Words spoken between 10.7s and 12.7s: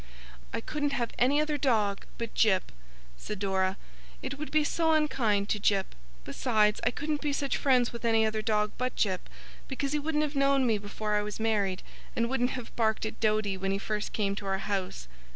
before I was married, and wouldn't